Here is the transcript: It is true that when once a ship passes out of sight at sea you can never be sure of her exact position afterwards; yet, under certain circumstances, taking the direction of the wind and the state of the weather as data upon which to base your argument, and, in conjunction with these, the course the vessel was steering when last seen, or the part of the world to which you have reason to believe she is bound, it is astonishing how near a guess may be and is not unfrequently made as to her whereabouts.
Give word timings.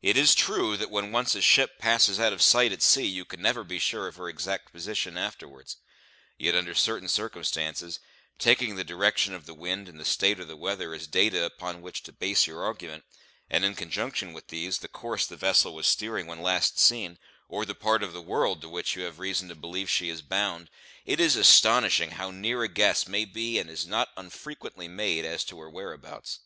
It 0.00 0.16
is 0.16 0.34
true 0.34 0.78
that 0.78 0.88
when 0.90 1.12
once 1.12 1.34
a 1.34 1.42
ship 1.42 1.78
passes 1.78 2.18
out 2.18 2.32
of 2.32 2.40
sight 2.40 2.72
at 2.72 2.80
sea 2.80 3.04
you 3.04 3.26
can 3.26 3.42
never 3.42 3.62
be 3.62 3.78
sure 3.78 4.08
of 4.08 4.16
her 4.16 4.26
exact 4.26 4.72
position 4.72 5.18
afterwards; 5.18 5.76
yet, 6.38 6.54
under 6.54 6.74
certain 6.74 7.08
circumstances, 7.10 8.00
taking 8.38 8.76
the 8.76 8.84
direction 8.84 9.34
of 9.34 9.44
the 9.44 9.52
wind 9.52 9.86
and 9.86 10.00
the 10.00 10.06
state 10.06 10.40
of 10.40 10.48
the 10.48 10.56
weather 10.56 10.94
as 10.94 11.06
data 11.06 11.44
upon 11.44 11.82
which 11.82 12.02
to 12.04 12.12
base 12.14 12.46
your 12.46 12.64
argument, 12.64 13.04
and, 13.50 13.62
in 13.66 13.74
conjunction 13.74 14.32
with 14.32 14.48
these, 14.48 14.78
the 14.78 14.88
course 14.88 15.26
the 15.26 15.36
vessel 15.36 15.74
was 15.74 15.86
steering 15.86 16.26
when 16.26 16.40
last 16.40 16.78
seen, 16.78 17.18
or 17.46 17.66
the 17.66 17.74
part 17.74 18.02
of 18.02 18.14
the 18.14 18.22
world 18.22 18.62
to 18.62 18.68
which 18.70 18.96
you 18.96 19.02
have 19.02 19.18
reason 19.18 19.46
to 19.50 19.54
believe 19.54 19.90
she 19.90 20.08
is 20.08 20.22
bound, 20.22 20.70
it 21.04 21.20
is 21.20 21.36
astonishing 21.36 22.12
how 22.12 22.30
near 22.30 22.62
a 22.62 22.68
guess 22.68 23.06
may 23.06 23.26
be 23.26 23.58
and 23.58 23.68
is 23.68 23.86
not 23.86 24.08
unfrequently 24.16 24.88
made 24.88 25.26
as 25.26 25.44
to 25.44 25.60
her 25.60 25.68
whereabouts. 25.68 26.38